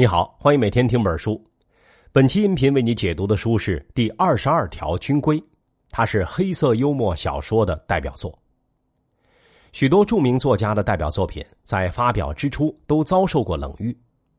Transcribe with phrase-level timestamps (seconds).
[0.00, 1.38] 你好，欢迎每天听本书。
[2.10, 5.38] 本期音频为你解读的书是《第二十二条军规》，
[5.90, 8.34] 它是黑色幽默小说的代表作。
[9.72, 13.94] 许多著名作家的代表作品在发表之初都遭受过冷遇，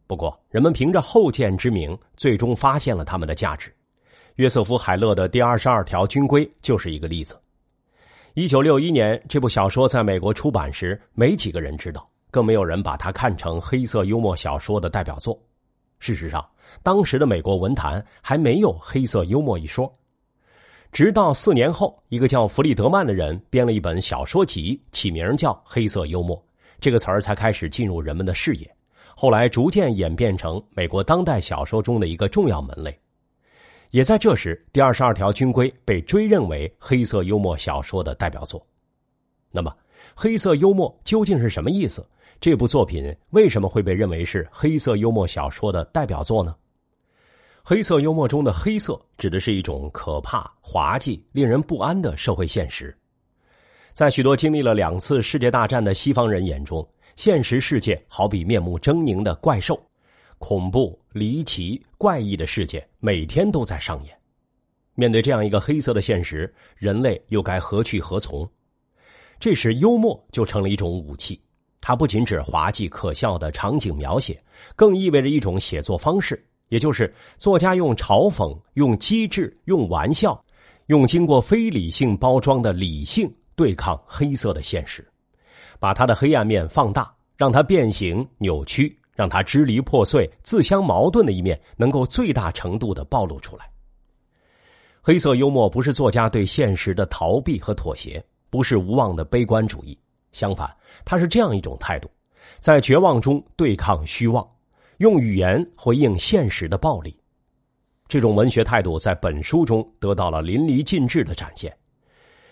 [0.07, 3.71] 不过人们凭着后见之明，最终发现了他们的价值。
[4.37, 7.39] 约瑟夫·海勒的《第二十二条军规》就是一个例子。
[8.33, 15.39] 一九六一年，这部小说在美国出版时，没几个人知道，更没有人把它看成黑色幽默小说的代表作。
[16.01, 16.43] 事实上，
[16.81, 19.89] 当时的美国文坛还没有黑色幽默一说。
[20.91, 26.35] 直到四年后，一个叫弗里德曼的人编了一本小说集，起名叫《黑色幽默》，
[26.79, 28.69] 这个词儿才开始进入人们的视野。
[29.15, 32.97] 后来逐渐演变成美国当代小说中的一个重要门类。
[33.91, 38.65] 也在这时，《第二十二条军规》被追认为黑色幽默小说的代表作。
[39.51, 39.71] 那么，
[40.15, 42.03] 黑色幽默究竟是什么意思？
[42.41, 46.55] 这部作品为什么会被认为是黑色幽默小说的代表作呢？
[47.63, 52.97] 黑色幽默中的“黑色”指的是一种可怕、滑稽、令人不安的社会现实。
[53.93, 56.83] 在许多经历了两次世界大战的西方人眼中，
[57.15, 59.79] 现实世界好比面目狰狞的怪兽，
[60.39, 64.17] 恐怖、离奇、怪异的世界每天都在上演。
[64.95, 68.49] 面对这样一个黑色的现实，人类又该何去何从？
[69.39, 71.39] 这时，幽默就成了一种武器。
[71.81, 74.41] 它不仅指滑稽可笑的场景描写，
[74.75, 80.39] 更意味着一种写作方式，也就是作家用嘲讽、用机智、用玩笑、
[80.85, 85.05] 用经过非理性包装的理性对抗黑色的现实，
[85.79, 93.67] 把它的黑暗面放大，让它变形、扭曲，让它支离破碎、自相矛盾的一面能够最大程度的暴露出来。
[95.01, 99.97] 黑色幽默不是作家对现实的逃避和妥协，不是无望的悲观主义。
[100.31, 100.69] 相反，
[101.05, 102.09] 他是这样一种态度，
[102.59, 104.47] 在绝望中对抗虚妄，
[104.97, 107.15] 用语言回应现实的暴力。
[108.07, 111.73] 这种文学态度在本书中得到了淋漓尽致的展现。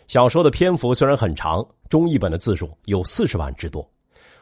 [0.07, 3.87] 小说的篇幅虽然很长，中译本的字数有四十万之多，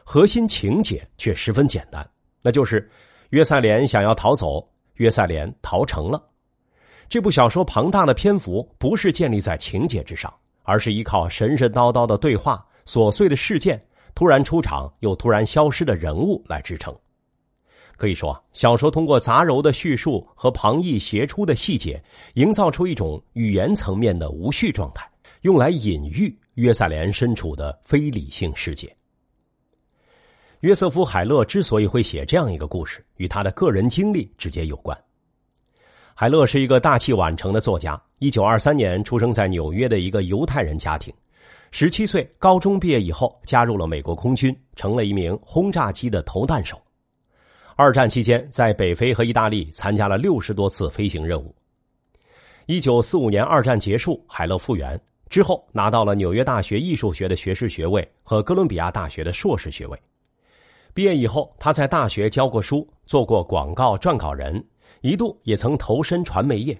[0.04, 2.08] 核心情节却十分简单，
[2.40, 2.88] 那就是
[3.30, 6.22] 约塞莲想要逃走，约塞莲逃成了。
[7.08, 10.32] 这部小说庞大的篇幅不是建立在情节之上，
[10.62, 12.64] 而是依靠神神叨叨的对话。
[12.88, 13.78] 琐碎的事件，
[14.14, 16.96] 突然出场又突然消失的人物来支撑。
[17.98, 25.06] 可以说，小说通过杂糅的叙述和旁逸斜出的细节，营造出一种语言层面的无序状态，
[25.42, 28.90] 用来隐喻约瑟莲身处的非理性世界。
[30.60, 34.96] 约瑟夫·海勒之所以会写这样一个故事，与他的个人经历直接有关。
[36.14, 41.12] 海勒是一个大器晚成的作家，一九二三年出生在纽约的一个犹太人家庭。
[41.70, 46.80] 十七岁，高中毕业以后，加入了美国空军，成了一名轰炸机的投弹手。
[47.76, 51.54] 二战期间，在北非和意大利参加了六十多次飞行任务。
[52.66, 59.98] 一九四五年，二战结束，海勒复员之后，拿到了纽约大学艺术学的学士学位和哥伦比亚大学的硕士学位。
[60.94, 64.64] 毕业以后，他在大学教过书，做过广告撰稿人，
[65.02, 66.76] 一度也曾投身传媒业。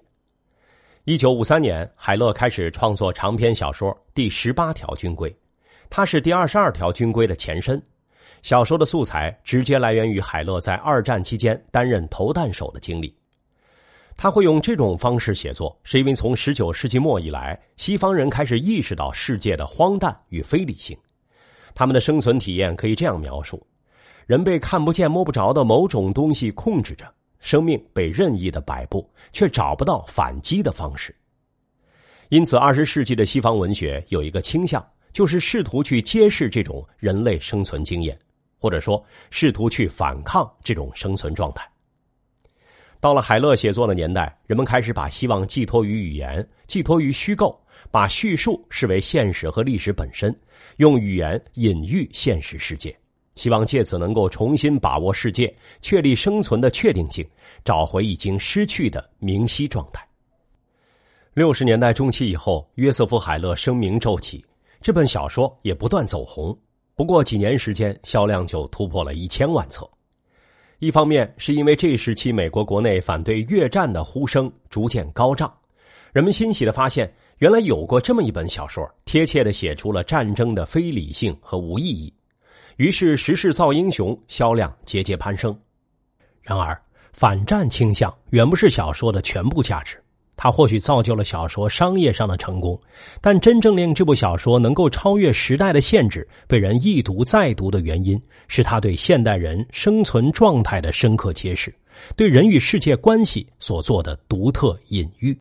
[1.08, 5.30] 一九五三年，海勒开始创作长篇小说《第十八条军规》，
[5.88, 7.82] 它是第二十二条军规的前身。
[8.42, 13.16] 小说的素材直接来源于海勒在二战期间担任投弹手的经历。
[14.18, 20.94] 他会用这种方式写作，是因为从十九世纪末以来，西方人开始意识到世界的荒诞与非理性。
[21.74, 23.66] 他们的生存体验可以这样描述：
[24.26, 27.10] 人被看不见、摸不着的某种东西控制着。
[27.40, 31.14] 生命被任意的摆布，却找不到反击的方式。
[32.28, 38.18] 因此，二十世纪的西方文学有一个倾向，就是试图去揭示这种人类生存经验，
[38.58, 41.66] 或者说试图去反抗这种生存状态。
[43.00, 47.58] 到了海勒写作的年代，人们开始把希望寄托于语言，寄托于虚构，
[47.90, 50.36] 把叙述视为现实和历史本身，
[50.78, 52.94] 用语言隐喻现实世界。
[53.38, 57.24] 希望借此能够重新把握世界，确立生存的确定性，
[57.64, 60.04] 找回已经失去的明晰状态。
[61.34, 64.44] 六十年代中期以后，约瑟夫·海勒声名骤起，
[64.80, 66.56] 这本小说也不断走红。
[66.96, 69.88] 不过几年时间，销量就突破了一千万册。
[70.80, 75.52] 一方面是因为这时期美国国内反对越战的呼声逐渐高涨，
[76.12, 77.08] 人们欣喜的发现，
[77.38, 82.12] 原来有过这么一本小说，贴切的写出了战争的非理性和无意义。
[82.78, 85.56] 于是，时势造英雄，销量节节攀升。
[86.40, 86.80] 然而，
[87.12, 90.00] 反战倾向远不是小说的全部价值。
[90.36, 92.80] 它或许造就了小说商业上的成功，
[93.20, 98.16] 但真正令这部小说能够超越时代的限制，被人一读再读的原因，
[98.46, 101.74] 是他对现代人生存状态的深刻揭示，
[102.14, 105.36] 对人与世界关系所做的独特隐喻。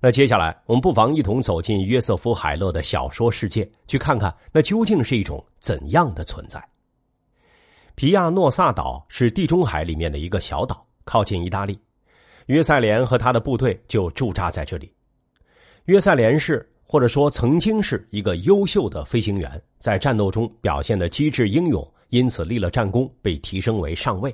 [0.00, 6.62] 那接下来，我们不妨一同走进约瑟夫·海勒的小说世界，去看看那究竟是一种怎样的存在。
[7.94, 11.78] 皮亚诺萨岛是地中海里面的一个小岛，靠近意大利。
[12.46, 14.92] 约塞连和他的部队就驻扎在这里。
[15.86, 24.32] 约塞连是，或者说曾经是一个优秀的飞行员，在战斗中表现的机智英勇，因此立了战功，被提升为上尉。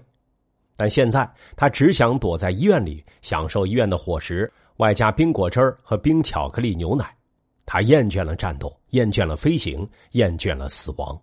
[0.76, 4.52] 但现在他只想躲在医院里，享受医院的伙食，
[4.82, 7.16] 外加冰果汁和冰巧克力牛奶。
[7.64, 11.18] 他厌倦了战斗，厌倦了飞行，厌倦了死亡。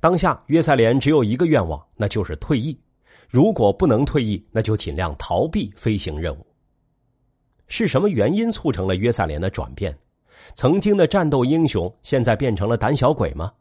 [0.00, 2.80] 当下，约塞连只有一个愿望，那就是退役。
[3.28, 6.46] 如果不能退役，那就尽量逃避飞行任务。
[7.68, 9.96] 是什么原因促成了约塞连的转变？
[10.54, 13.52] 曾经的战斗英雄，现在变成了胆小鬼吗？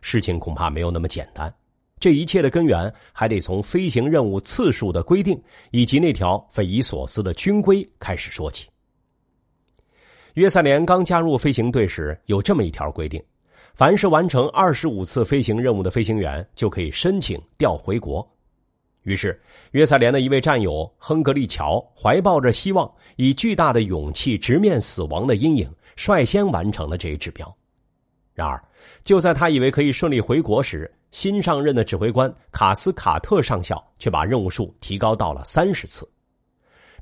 [0.00, 1.54] 事情恐怕没有那么简单。
[1.98, 5.40] 这一切的根源，还得从飞行任务次数的规定
[5.70, 8.68] 以及那条匪夷所思的军规开始说起。
[10.34, 13.22] 约塞连刚加入飞行队时，有这么一条规定：
[13.74, 18.26] 凡是完成二十五次飞行任务的飞行员，就可以申请调回国。
[19.04, 19.40] 于是，
[19.70, 27.56] 约塞连的一位战友亨格利乔怀抱着希望，以巨大的勇气直面死亡的阴影，率先完成了这一指标。
[28.34, 28.62] 然而，
[29.04, 36.06] 就在他以为可以顺利回国时，新上任的指挥官卡斯卡特上校却把任务数提高到了三十次。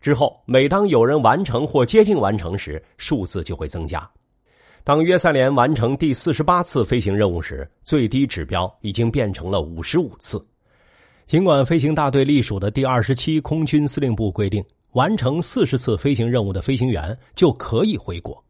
[0.01, 4.09] 之后，每当有人完成或接近完成时，数字就会增加。
[4.85, 10.41] 当约塞连完成第四十八次飞行任务时，最低指标已经变成了五十五次。
[11.27, 18.44] 尽管飞行大队隶属的第二十七空军司令部规定，完成四十次飞行任务的飞行员就可以回国，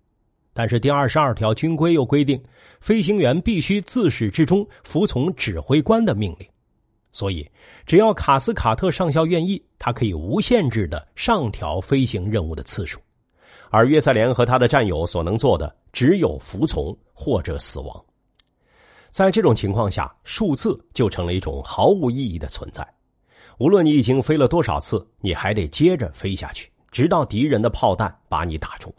[0.55, 2.43] 但是第二十二条军规又规定，
[2.81, 6.49] 飞行员必须自始至终服从指挥官的命令。
[7.12, 7.49] 所以，
[7.87, 12.99] 只要卡斯卡特上校愿意，他可以无限制的上调飞行任务的次数，
[13.71, 18.05] 而约塞连和他的战友所能做的只有服从或者死亡。
[19.11, 22.85] 在这种情况下，数字就成了一种毫无意义的存在。
[23.59, 28.93] 无论你已经飞了多少次，你还得接着飞下去，直到敌人的炮弹把你打中。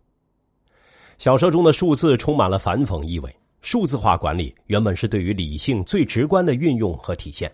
[1.17, 3.35] 小说中的数字充满了反讽意味。
[3.61, 7.51] 数字化管理原本是对于理性最直观的运用和体现，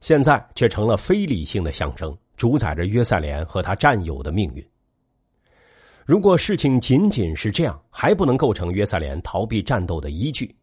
[0.00, 4.66] 现在却成了非理性的象征，主宰着约塞连和他战友的命运。
[6.06, 10.54] 如果事情仅仅是这样，还不能构成约塞连逃避战斗的依据。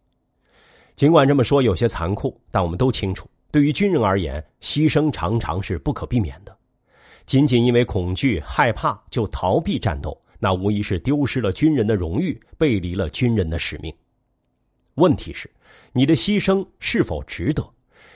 [0.95, 6.57] 尽管这么说有些残酷，但我们都清楚，对于军人而言，牺牲常常是不可避免的。
[7.27, 13.93] 仅仅因为恐惧、害怕就逃避战斗，那无疑是丢失了军人的荣誉，背离了军人的使命。
[14.95, 15.49] 问题是，
[15.93, 17.67] 你的牺牲是否值得？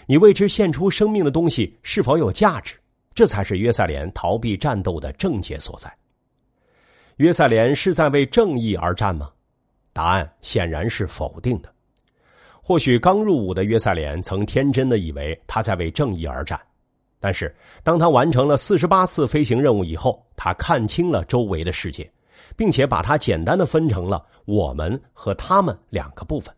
[0.08, 2.76] 你为之献出生命的东西是否有价值？
[3.14, 5.94] 这才是约塞连逃避战斗的症结所在。
[7.18, 9.30] 约塞连是在为正义而战吗？
[9.94, 11.72] 答案显然是否定的。
[12.64, 16.60] 或许刚入伍的约塞连曾天真的以为他在为正义而战，
[17.22, 22.12] 但是当他完成了四十八次飞行任务以后，他看清了周围的世界，
[22.58, 26.54] 并且把它简单的分成了我们和他们两个部分。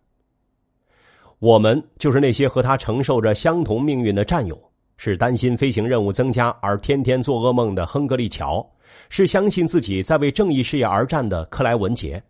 [1.40, 4.58] 我们就是那些和他承受着相同命运的战友，
[4.96, 8.66] 是担心飞行任务增加而天天做噩梦的亨格利乔，
[9.10, 12.24] 是相信自己在为正义事业而战的克莱文杰。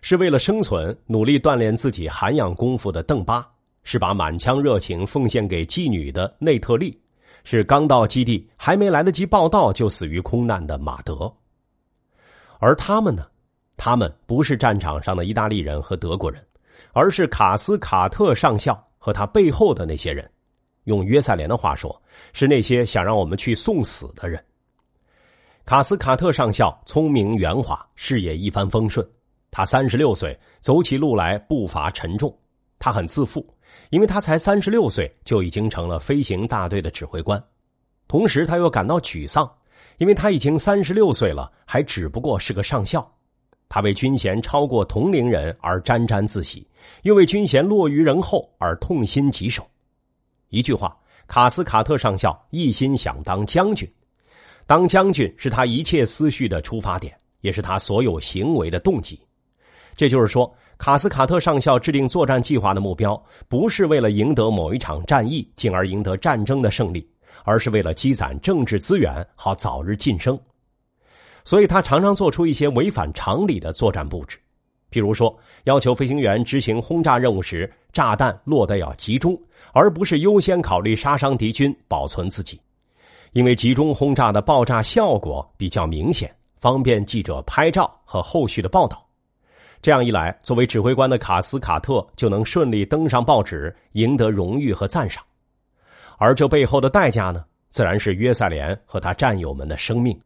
[0.00, 3.46] 是为了生存努力锻炼自己涵养功夫的邓巴，
[3.84, 6.98] 是把满腔热情奉献给妓女的内特利，
[7.44, 11.32] 是刚到基地还没来得及报道就死于空难的马德。
[12.58, 13.26] 而他们呢？
[13.76, 16.40] 他们不是战场上的意大利人和德国人，
[16.92, 20.30] 而是卡斯卡特上校和他背后的那些人。
[20.84, 22.00] 用约塞连的话说，
[22.32, 24.42] 是那些想让我们去送死的人。
[25.64, 29.06] 卡斯卡特上校聪明圆滑，事业一帆风顺。
[29.50, 32.32] 他三十六岁，走起路来步伐沉重。
[32.78, 33.44] 他很自负，
[33.90, 37.42] 因为他才三十六岁就已经成了飞行大队的指挥官。
[38.06, 39.50] 同时，他又感到沮丧，
[39.98, 43.10] 因为他已经三十六岁了，还只不过是个上校。
[43.68, 46.66] 他为军衔超过同龄人而沾沾自喜，
[47.02, 49.66] 又为军衔落于人后而痛心疾首。
[50.50, 53.90] 一句话，卡斯卡特上校一心想当将军，
[54.66, 59.18] 当将军是他一切思绪的出发点，也是他所有行为的动机。
[59.96, 60.54] 这就是说，
[60.84, 67.08] 卡斯卡特上校制定作战计划的目标，不是为了赢得某一场战役，进而赢得战争的胜利，
[67.42, 70.38] 而是为了积攒政治资源，好早日晋升。
[71.42, 74.36] 所以他常常做出一些违反常理的作战布置，
[74.90, 79.34] 譬如说，要求飞行员执行轰炸任务时，炸弹落得要集中，
[79.72, 82.60] 而不是优先考虑杀伤敌军、保存自己，
[83.32, 89.02] 因为集中轰炸的爆炸效果比较明显，方便记者拍照和后续的报道。
[89.84, 95.22] 这样一来，作为指挥官的卡斯卡特就能顺利登上报纸，赢得荣誉和赞赏。
[96.16, 100.18] 而这背后的代价呢，自然是约塞连和他战友们的生命。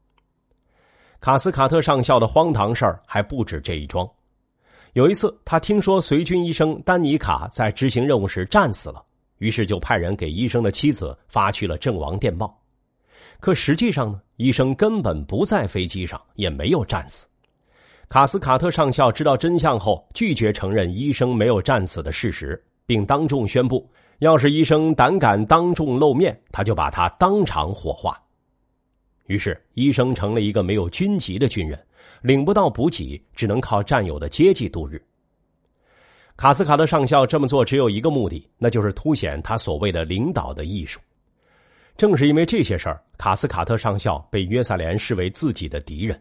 [1.19, 4.09] 卡斯卡特上校的荒唐事儿还不止这一桩。
[4.93, 9.03] 有一次，他听说随军医生丹尼卡在执行任务时战死了，
[9.39, 12.57] 于是就派人给医生的妻子发去了阵亡电报。
[13.41, 17.27] 可实际上呢，医生根本不在飞机上，也没有战死。
[18.09, 23.87] 卡斯卡特上校知道真相后，拒绝承认医生没有战死的事实，并当众宣布：
[24.21, 28.19] 要是医生胆敢当众露面，他就把他当场火化。
[29.27, 31.79] 于是，医生成了一个没有军籍的军人，
[32.23, 34.99] 领不到补给，只能靠战友的接济度日。
[36.35, 40.99] 卡斯卡特上校这么做只有一个目的，那就是凸显他所谓的领导的艺术。
[41.95, 46.19] 正是因为这些事儿，卡斯卡特上校被约瑟连视为自己的敌人。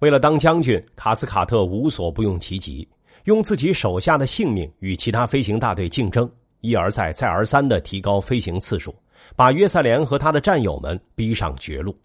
[0.00, 2.86] 为了当将军，卡斯卡特无所不用其极，
[3.24, 8.94] 用自己手下的性命与其他飞行大队竞争，一而再、再而三的提高飞行次数。
[9.34, 11.98] 把约塞连和他的战友们逼上绝路，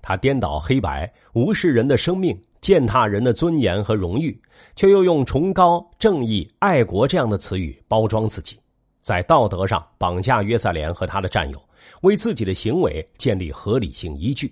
[0.00, 4.40] 他颠倒黑白，无视人的生命，践踏人的尊严和荣誉，
[4.74, 8.58] 却又用崇高、正义、爱国这样的词语包装自己，
[9.02, 11.62] 在道德上绑架约塞连和他的战友，
[12.00, 14.50] 为自己的行为建立合理性依据。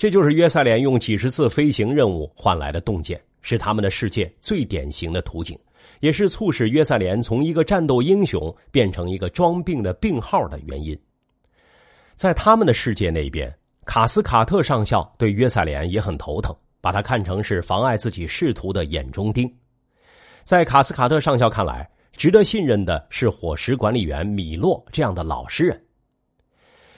[0.00, 5.58] 这就是约塞连用几十次飞行任务换来的洞见，是他们的世界最典型的图景。
[6.00, 10.98] 也是促使约塞连从一个战斗英雄变成一个装病的病号的原因。
[12.14, 13.54] 在他们的世界那边，
[13.84, 19.54] 卡斯卡特上校对约塞连也很头疼，把他看成是妨碍自己仕途的眼中钉。
[20.44, 25.78] 在卡斯卡特上校看来，值得信任的是伙食管理员米洛这样的老实人。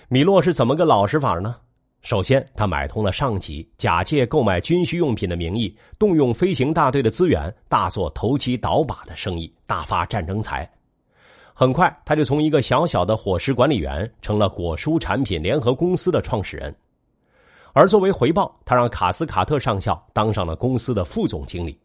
[0.06, 1.56] 米洛是怎么个老实法呢？
[2.02, 10.68] 首先，他买通了上级，假借购买军需用品的名义，动用飞行大队的资源，大做投机倒把的生意，大发战争财。
[11.54, 16.74] 很快，他就从一个小小的伙食管理员，成了果蔬产品联合公司的创始人。
[17.72, 21.78] 而作为回报，他让卡斯卡特上校当上了公司的副总经理。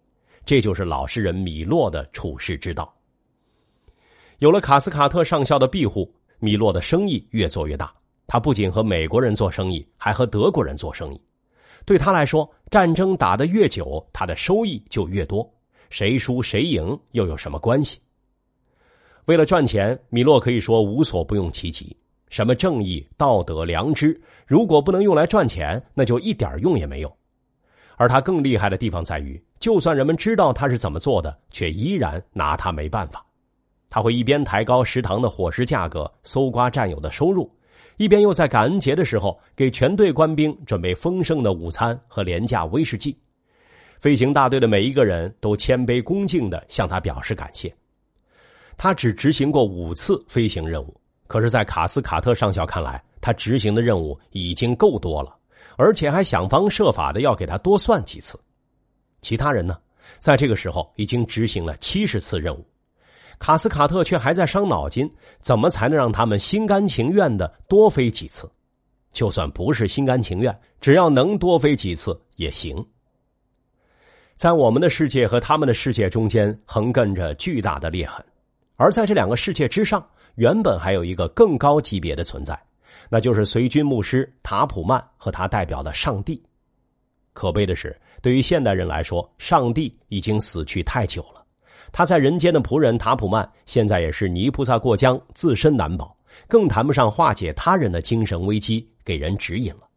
[0.46, 2.92] 这就是老实人米洛的处事之道。
[4.40, 7.94] 有了卡斯卡特上校的庇护，米洛的生意越做越大。
[8.28, 11.22] 他不仅和美国人做生意，还和德国人做生意。
[11.86, 15.50] 对他来说，战争打得越久，他的收益就越多。
[15.90, 17.98] 谁输谁赢又有什么关系？
[19.26, 21.96] 为了赚钱，米洛可以说无所不用其极。
[22.30, 27.18] 什么正义、道德、良知，如果不能用来赚钱，那就一点用也没有。
[27.96, 33.26] 而他更厉害的地方在于，就算人们知道他是怎么做的，却依然拿他没办法。
[33.90, 37.50] 他会一边抬高食堂的伙食价格，搜刮战友的收入。
[37.98, 43.18] 一边又在感恩节的时候给全队官兵准备丰盛的午餐和廉价威士忌，
[44.00, 47.74] 飞行大队的每一个人都谦卑恭敬的向他表示感谢。
[48.78, 55.36] 他只执行过五次飞行任务，可是，在卡斯卡特上校看来，他执行的任务已经够多了，
[55.76, 58.40] 而且还想方设法的要给他多算几次。
[59.22, 59.76] 其他人呢，
[60.20, 62.64] 在这个时候已经执行了七十次任务。
[63.40, 65.10] 卡斯卡特却还在伤脑筋，
[65.42, 68.50] 怎么才能让他们心甘情愿的多飞几次？
[69.12, 72.86] 就算不是心甘情愿，只要能多飞几次也行。
[74.36, 78.24] 在我们的世界和他们的世界中间横亘着巨大的裂痕，
[78.76, 82.60] 而在这两个世界之上，原本还有一个更高级别的存在，
[83.10, 86.40] 那就是随军牧师塔普曼和他代表的上帝。
[87.34, 91.37] 可悲的是，对于现代人来说，上帝已经死去太久了。
[91.98, 96.16] 他在人间的仆人塔普曼，现在也是泥菩萨过江，自身难保，
[96.48, 99.90] 更谈不上化解他人的精神危机，给人指引了。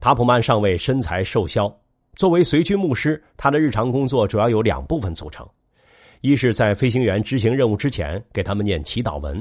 [0.00, 1.74] 塔普曼上尉身材瘦削，
[2.14, 5.48] 作为随军牧师，他的日常工作主要有两部分组成：
[6.20, 9.34] 一是在飞行员执行任务之前给他们念祈祷文；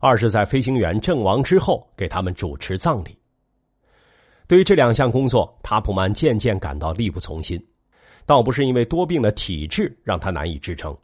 [0.00, 3.14] 二是在飞行员阵亡之后给他们主持葬礼。
[4.48, 7.62] 对于这两项工作，塔普曼渐渐感到力不从心。
[8.26, 10.96] 倒不是因为多病的体质让他难以支撑，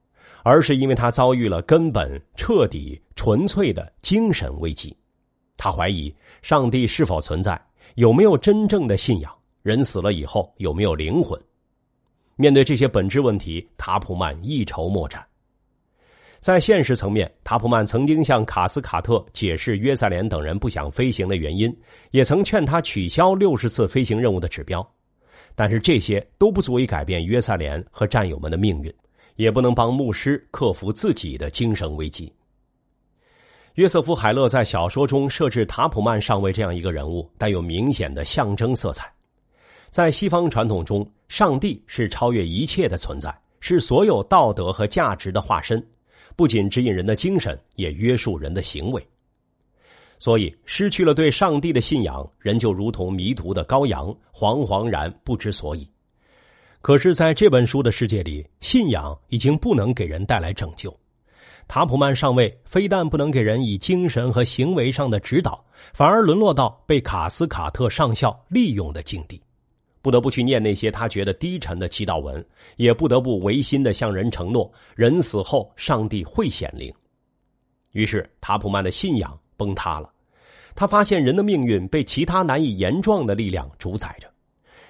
[0.42, 4.96] 而是因为他遭遇了根本、彻底、纯粹的精神危机。
[5.56, 7.60] 他怀疑上帝是否存在，
[7.94, 9.32] 有没有真正的信仰，
[9.62, 11.40] 人死了以后有没有灵魂。
[12.36, 15.24] 面对这些本质问题，塔普曼一筹莫展。
[16.38, 21.74] 在现实层面，塔普曼曾经向卡斯卡特解释约塞连等人不想飞行的原因，
[22.10, 24.86] 也曾劝他取消六十次飞行任务的指标。
[25.56, 28.94] 但是这些都不足以改变约塞连和战友们的命运，
[29.34, 32.32] 也不能帮牧师克服自己的精神危机。
[33.74, 39.12] 约瑟夫·海勒在小说中设置塔普曼上尉这样一个人物，带有明显的象征色彩。
[39.90, 45.82] 在西方传统中，上帝是超越一切的存在，是所有道德和价值的化身，
[46.36, 49.06] 不仅指引人的精神，也约束人的行为。
[50.18, 55.86] 所以，失去了对上帝的信仰，人就如同迷途的羔羊，惶惶然不知所以。
[56.80, 60.94] 可是，在这本书的世界里，信仰已经不能给人带来拯救。
[61.68, 69.42] 塔普曼上尉非但不能给人以精神和行为上的指导，反而沦落到被卡斯卡特上校利用的境地，
[70.00, 72.44] 不得不去念那些他觉得低沉的祈祷文，
[72.76, 76.90] 也不得不违心的向人承诺，人死后上帝会显灵。
[77.90, 79.36] 于是，塔普曼的信仰。
[79.56, 80.10] 崩塌了，
[80.74, 84.28] 他发现人的命运被其他难以言状的力量主宰着，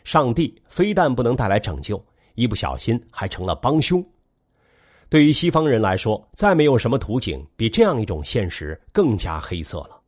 [0.04, 2.04] 上帝非但不能带来拯救，
[2.34, 4.04] 一不小心还成了帮凶。
[5.08, 10.00] 对于西方人来说，再没有什么图景比这样一种现实更加黑色了。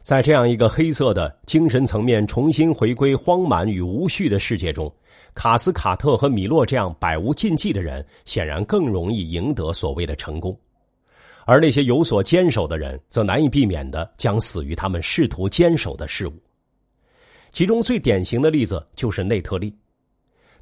[0.00, 4.90] 在这样一个黑色的精神层面重新回归荒蛮与无序的世界中，
[5.34, 10.58] 卡斯卡特和米洛这样百无禁忌的人，显然更容易赢得所谓的成功。
[11.50, 16.34] 而那些有所坚守的人，则难以避免的将死于他们试图坚守的事物。
[17.52, 19.74] 其中最典型的例子就是内特利。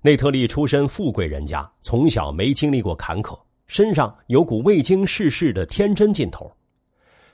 [0.00, 6.48] 内特利出身富贵人家，从小没经历过坎坷，身上有股未经世事的天真劲头。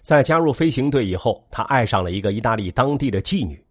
[0.01, 3.63] 在加入飞行队以后，他爱上了一个意大利当地的妓女。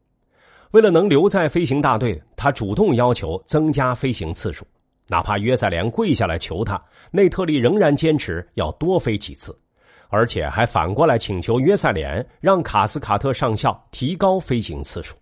[0.69, 4.63] 为了能留在飞行大队，他主动要求增加飞行次数，
[5.07, 9.57] 哪怕约塞连跪下来求他，内特利仍然坚持要多飞几次。
[10.11, 15.15] 而且还反过来请求约塞连让卡斯卡特上校提高飞行次数。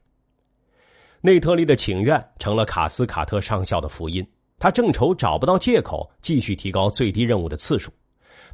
[1.22, 4.26] 内特利的请愿成了卡斯卡特上校的福音，
[4.58, 7.92] 他正愁找不到借口继续提高最低任务的次数，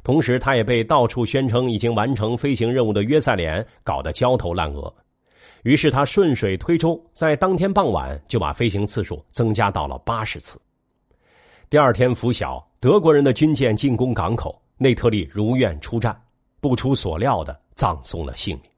[0.04, 4.92] 同时他也被到处宣称已经完成飞行任务的约塞连搞得焦头烂额。
[5.62, 10.60] 于是他顺水推舟，在当天傍晚就把飞行次数增加到了八十次。
[11.70, 16.14] 第二天拂晓，德国人的军舰进攻港口，内特利如愿出战。
[16.66, 18.70] 不出所料的葬送了性命。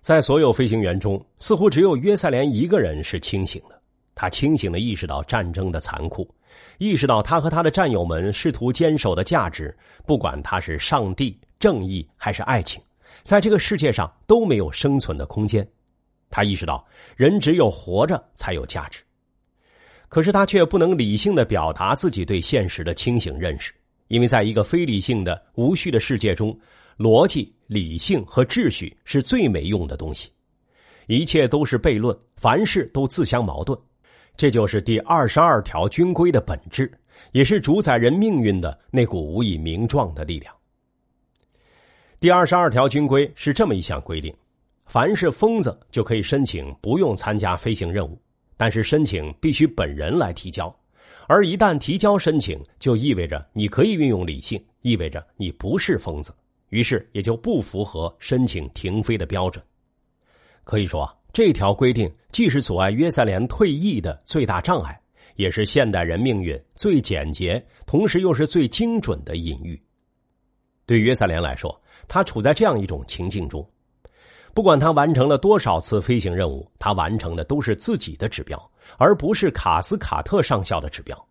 [0.00, 3.80] 在所有飞行员中，似乎只有约瑟连一个人是清醒的。
[4.14, 6.28] 他清醒的意识到战争的残酷，
[6.78, 12.82] 意识到他和他的战友们试图坚守的价值，不管他是上帝、正义还是爱情，
[13.22, 15.66] 在这个世界上都没有生存的空间。
[16.28, 16.84] 他意识到，
[17.16, 19.02] 人只有活着才有价值。
[20.08, 23.72] 可是他却不能理性的表达自己对现实的清醒认识。
[24.12, 26.54] 因为在一个非理性的、无序的世界中，
[26.98, 30.30] 逻辑、理性和秩序是最没用的东西，
[31.06, 33.78] 一切都是悖论，凡事都自相矛盾。
[34.36, 36.92] 这就是第二十二条军规的本质，
[37.30, 40.54] 也是主宰人命运的那股无以名状的力量。
[42.20, 44.30] 第二十二条军规是这么一项规定：
[44.84, 48.20] 凡是疯子就可以申请不用参加飞行任务，
[48.58, 50.70] 但是申请必须本人来提交。
[51.28, 56.34] 而一旦提交申请，就意味着你可以运用理性，意味着你不是疯子，
[56.70, 59.64] 于是也就不符合申请停飞的标准。
[60.64, 65.00] 可以说，这条规定既是阻碍约塞连退役的最大障碍，
[65.36, 69.80] 也是现代人命运最简洁，同时又是最精准的隐喻。
[70.84, 73.66] 对约塞连来说，他处在这样一种情境中：
[74.52, 78.70] 不管他完成了多少次飞行任务，他完成的都是自己的指标。
[78.98, 81.26] 而不是卡斯卡特上校的指标，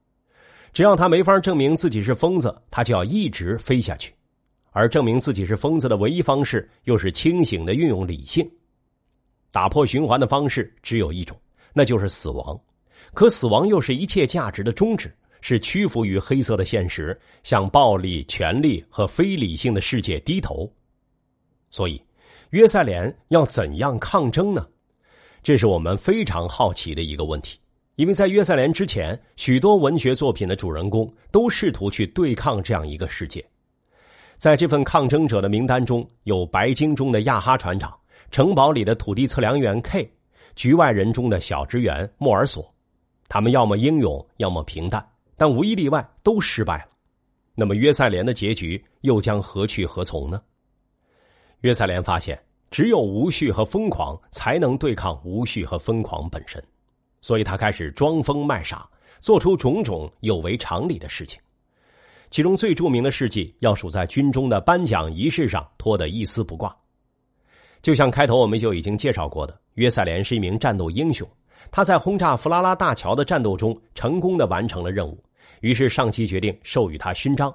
[0.74, 4.14] 只要他没法证明自己是疯子，他就要一直飞下去。
[4.72, 8.50] 而证明自己是疯子的唯一方式，又是清醒的运用理性。
[9.52, 11.38] 打破循环的方式只有一种，
[11.74, 12.58] 那就是死亡。
[13.14, 20.72] 可死亡又是一切价值的终止，是屈服于黑色的现实，向暴力、权力和非理性的世界低头。
[21.70, 22.02] 所以，
[22.52, 24.66] 约塞连要怎样抗争呢？
[25.44, 27.60] 这是我们非常好奇的一个问题，
[27.96, 33.44] 因为在约塞连之前，许多文学作品的主人公都试图去对抗这样一个世界。
[34.36, 37.96] 在这份抗争者的名单中，有白鲸中的亚哈船长，
[38.30, 40.12] 城堡里的土地测量员 K，
[40.56, 42.72] 局外人中的小职员莫尔索。
[43.28, 45.04] 他们要么英勇，要么平淡，
[45.38, 46.86] 但无一例外都失败了。
[47.56, 50.42] 那么约塞连的结局又将何去何从呢？
[51.62, 52.40] 约塞连发现。
[52.72, 56.64] 只有无序和疯狂才能对抗无序和疯狂本身，
[57.22, 61.40] 所以他开始装疯卖傻，做出种种有违常理的事情。
[62.30, 66.74] 其中最著名的事迹要数在军中的颁奖仪式上脱得一丝不挂。
[67.82, 71.28] 就像开头我们就已经介绍过的，约塞连是一名战斗英雄，
[71.72, 75.22] 他在轰炸弗拉拉大桥的战斗中成功的完成了任务，
[75.60, 77.54] 于是上级决定授予他勋章。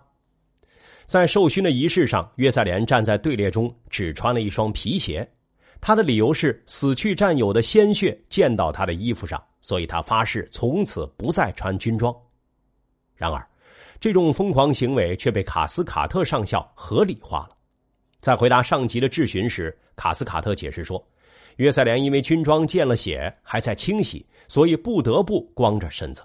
[1.06, 5.28] 在授勋的仪式上，约塞连站在队列中，只穿了一双皮鞋。
[5.80, 12.14] 他的理由是死去战友的鲜血溅到他的衣服上，所以他发誓从此不再穿军装。
[13.14, 13.46] 然而，
[14.00, 17.56] 这种疯狂行为却被卡斯卡特上校合理化了。
[18.20, 21.02] 在回答上级的质询时，卡斯卡特解释说
[21.56, 26.22] ：“约塞连因为军装溅了血，还在清洗，所以不得不光着身子。”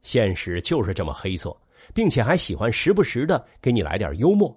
[0.00, 1.54] 现实就是这么黑色，
[1.94, 4.54] 并且还喜欢时不时的给你来点幽默。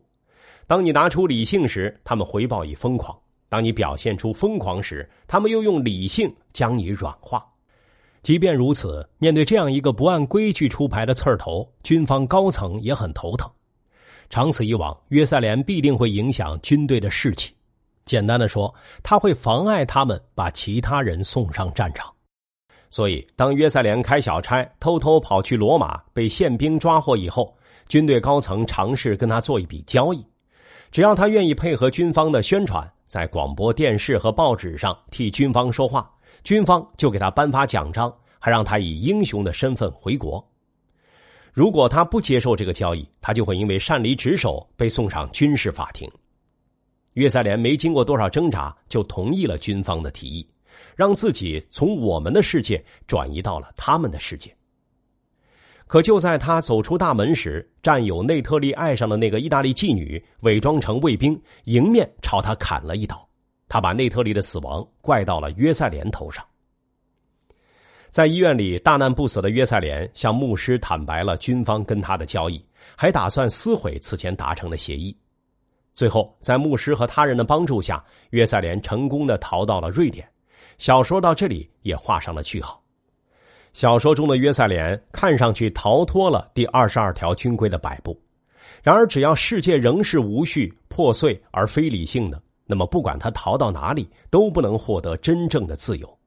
[0.67, 3.17] 当你拿出理性时，他们回报以疯狂。
[3.49, 7.45] 当你表现出疯狂时，他们又用理性将你软化。
[8.21, 13.51] 即便如此，面对这样一个不按规矩出牌的刺儿头，军方高层也很头疼。
[14.29, 17.53] 长此以往，约塞连必定会影响军队的士气。
[18.05, 22.13] 简单的说，他会妨碍他们把其他人送上战场。
[22.91, 30.23] 所以，当约塞连开小差，偷偷跑去罗马，被宪兵抓获以后，军队高层尝试跟他做一笔交易：
[30.91, 32.87] 只要他愿意配合军方的宣传。
[33.05, 36.09] 在广播电视和报纸上替军方说话，
[36.45, 40.45] 军方就给他颁发奖章，还让他以英雄的身份回国。
[41.51, 46.09] 如果他不接受这个交易，他就会因为擅离职守被送上军事法庭。
[47.15, 50.47] 约塞连没经过多少挣扎，就同意了军方的提议，
[50.95, 54.55] 让自己从我们的世界转移到了他们的世界。
[55.87, 63.27] 可就在他走出大门时，战友内特利爱上的那个意大利妓女伪装成卫兵，迎面朝他砍了一刀。
[63.67, 66.45] 他把内特利的死亡怪到了约塞连头上。
[68.09, 72.61] 在医院里大难不死的约塞连向牧师坦白了军方跟他的交易，
[72.95, 75.15] 还打算撕毁此前达成的协议。
[75.93, 80.25] 最后，在牧师和他人的帮助下，约塞连成功的逃到了瑞典。
[80.81, 82.81] 小说到这里也画上了句号。
[83.71, 88.19] 小说中的约塞连看上去逃脱了第二十二条军规的摆布，
[88.81, 96.17] 然而只要世界仍是无序、破碎而非理性的，那么不管他逃到哪里，都不能获得真正的自由。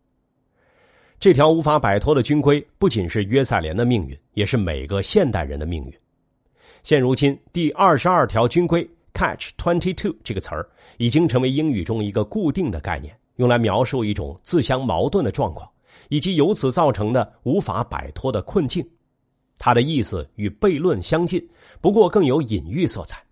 [1.19, 5.93] 这条无法摆脱的军规，不仅是约塞连的命运，也是每个现代人的命运。
[6.85, 10.65] 现如今，第二十二条军规 “catch twenty two” 这个词儿
[10.99, 15.69] 已经成为英语中一个固定的概念，用来描述一种自相矛盾的状况。
[16.11, 18.87] 以及由此造成的无法摆脱的困境，
[19.59, 21.43] 它的意思与悖论相近，
[21.81, 23.25] 不过更有隐喻色彩。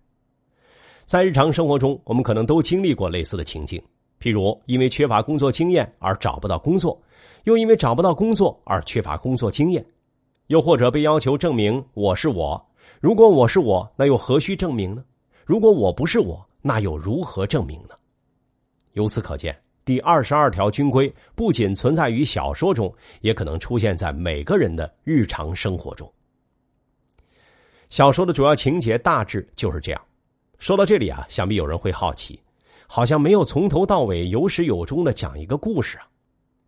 [1.05, 3.81] 在日常生活中，我们可能都经历过类似的情境，
[4.19, 6.99] 譬如因为缺乏工作经验而找不到工作，
[7.43, 9.85] 又因为找不到工作而缺乏工作经验，
[10.47, 12.59] 又或者被要求证明我是我。
[12.99, 15.05] 如果我是我，那又何须证明呢？
[15.45, 17.95] 如果我不是我，那又如何证明呢？
[18.93, 19.55] 由此可见。
[19.85, 26.11] 第二十二条军规不仅存在于小说中，也可能出现在每个人的日常生活中。
[27.89, 30.01] 小说的主要情节大致就是这样。
[30.57, 32.39] 说到这里啊，想必有人会好奇，
[32.87, 36.07] 好像没有从头到尾有始有终的讲一个故事啊。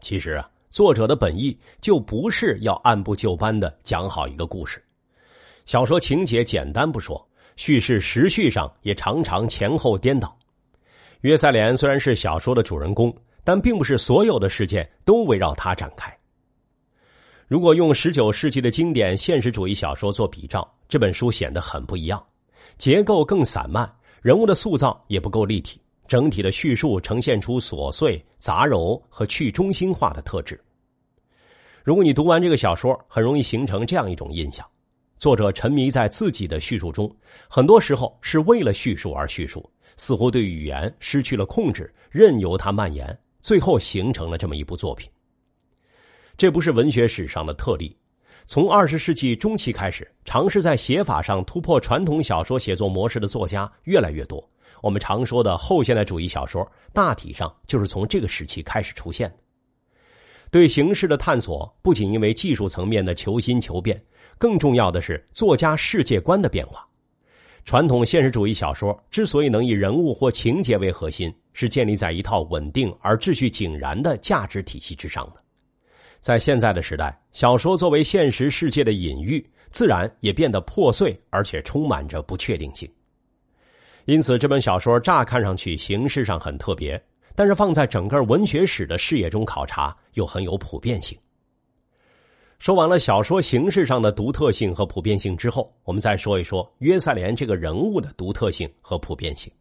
[0.02, 4.84] 其实啊，作者的本意就不是要按部就班的讲好一个故事。
[5.66, 7.26] 小说情节简单不说，
[7.56, 10.38] 叙事时序上也常常前后颠倒。
[11.22, 16.16] 约塞连虽然是小说的主人公，但并不是所有的事件都围绕他展开。
[17.48, 22.24] 如果用十九世纪的经典现实主义小说做比照，这本书显得很不一样，
[22.78, 30.60] 结构更散漫，人物的塑造也不够立体，整体的叙述呈现出琐碎、杂糅和去中心化的特质。
[31.84, 34.66] 如果你读完这个小说，很容易形成这样一种印象：
[35.20, 37.16] 作者沉迷在自己的叙述中，
[37.48, 39.64] 很多时候是为了叙述而叙述。
[39.98, 45.10] 似乎对语言失去了控制，任由它蔓延，最后形成了这么一部作品。
[46.38, 47.96] 这不是文学史上的特例，
[48.46, 54.46] 从二十世纪中期开始，尝试在写法上突破传统小说写作模式的作家越来越多。
[54.82, 59.38] 我们常说的后现代主义小说，大体上就是从这个时期开始出现的。
[60.52, 64.00] 对形式的探索，不仅因为技术层面的求新求变，
[64.38, 66.88] 更重要的是作家世界观的变化。
[67.66, 75.42] 传统现实主义小说之所以能以人物或情节为核心，是建立在一套稳定而秩序井然的价值体系之上的。
[76.20, 82.88] 在现在的时代，小说作为现实世界的隐喻，自然也变得破碎，而且充满着不确定性。
[84.06, 91.18] 因此，这本小说乍看上去形式上很特别，但是放在整个文学史的视野中考察，又很有普遍性。
[92.58, 99.52] 说完了小说形式上的独特性和普遍性之后，我们再说一说约塞连这个人物的独特性和普遍性。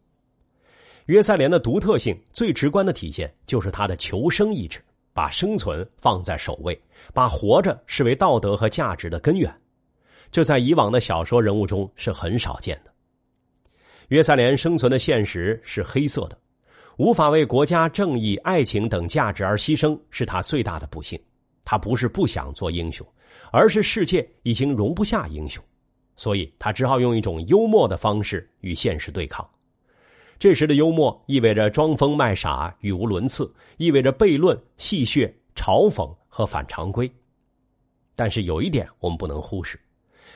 [1.07, 4.81] 约塞连的独特性最直观的体现就是他的求生意志，
[5.13, 6.79] 把生存放在首位，
[7.13, 9.53] 把活着视为道德和价值的根源。
[10.31, 12.91] 这在以往的小说人物中是很少见的。
[14.07, 16.37] 约塞连生存的现实是黑色的，
[16.97, 21.19] 无法为国家正义、爱情等价值而牺牲，是他最大的不幸。
[21.65, 23.05] 他不是不想做英雄，
[23.51, 25.61] 而是世界已经容不下英雄，
[26.15, 29.45] 所以他只好用一种幽默的方式与现实对抗。
[30.37, 37.11] 这时的幽默意味着装疯卖傻、语无伦次，意味着悖论、戏谑、嘲讽和反常规。
[38.15, 39.79] 但是有一点我们不能忽视：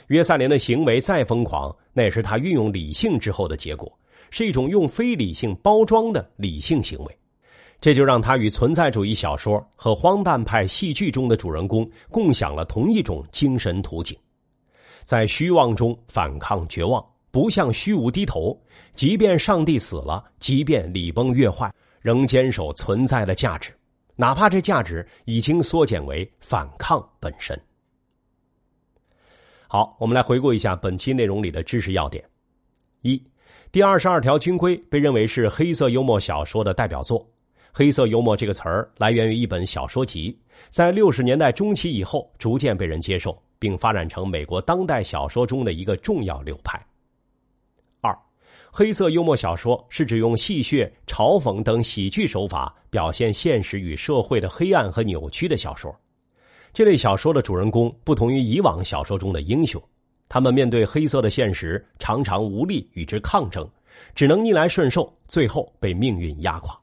[0.07, 3.91] 约瑟林的行为再疯狂，那也是他运用理性之后的结果，
[4.31, 7.18] 是一种用非理性包装的理性行为。
[7.81, 14.17] 这就让他与存在主义小说和荒诞派戏剧中的主人公共享了同一种精神图景，
[15.03, 18.59] 在虚妄中反抗绝望，不向虚无低头。
[18.95, 23.71] 即便上帝死了，即便礼崩乐坏，仍坚守存在的价值，
[24.17, 27.57] 哪怕这价值已经缩减为反抗本身。
[29.69, 32.21] 好，我们来回顾一下本期内容里的知识要点：
[33.03, 33.23] 一，
[33.71, 37.25] 第二十二条军规被认为是黑色幽默小说的代表作。
[37.71, 40.37] 黑色幽默这个词儿来源于一本小说集，
[40.69, 46.83] 在六十年代中期以后逐渐被人接受，并发展成美国当代小说中的一个重要流派。
[48.01, 48.17] 二，
[48.71, 55.95] 黑色幽默小说是指用戏谑、嘲讽等喜剧手法表现现实与社会的黑暗和扭曲的小说。
[56.73, 59.81] 这类小说的主人公不同于以往小说中的英雄，
[60.27, 63.67] 他们面对黑色的现实常常无力与之抗争，
[64.13, 66.79] 只能逆来顺受，最后被命运压垮。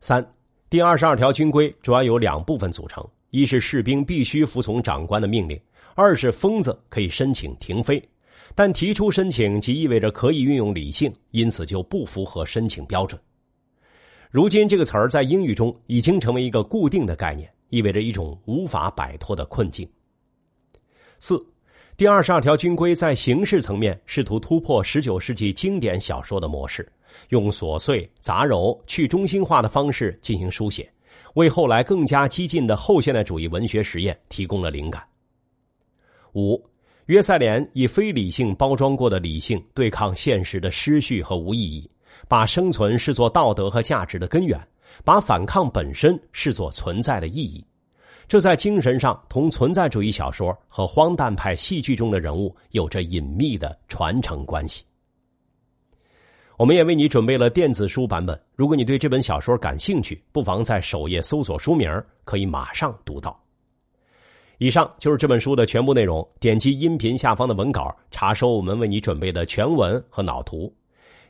[0.00, 0.24] 三，
[0.68, 5.58] 第二十二条军规主要由两部分组成：一是士兵必须服从长官的命令；
[5.94, 8.02] 二是疯子可以申请停飞，
[8.54, 13.20] 但提出申请即意味着可以运用理性，因此就不符合申请标准。
[14.30, 19.88] 如今这个词儿在英语中已经成为一个固定的概念，意味着一种无法摆脱的困境。
[21.18, 21.42] 四，
[21.96, 26.86] 第二十二条军规在形式层面试图突破十九世纪经典小说的模式。
[27.30, 30.86] 用琐碎、杂糅、去中心化的方式进行书写，
[31.36, 35.02] 为后来更加激进的后现代主义文学实验提供了灵感。
[36.34, 36.62] 五，
[37.06, 41.90] 约塞连以非理性包装过的理性对抗现实的失序和无意义，
[42.28, 44.60] 把生存视作道德和价值的根源，
[45.02, 47.64] 把反抗本身视作存在的意义。
[48.28, 54.84] 这在精神上同存在主义小说和荒诞派戏剧中的人物有着隐秘的传承关系。
[56.56, 58.40] 我们也为你准备了电子书版本。
[58.56, 61.88] 如果你对这本小说感兴趣，不妨在首页搜索书名，
[62.24, 63.38] 可以马上读到。
[64.58, 66.26] 以上就是这本书的全部内容。
[66.40, 70.74] 点击音频下方的文稿，查收我们为你准备的全文和脑图。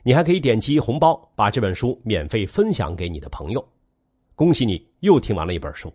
[0.01, 3.63] 你还可以点击红包，把这本书免费分享给你的朋友。
[4.33, 5.93] 恭喜你又听完了一本书。